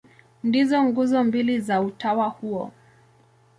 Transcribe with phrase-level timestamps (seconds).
[0.43, 2.71] Ndizo nguzo mbili za utawa huo.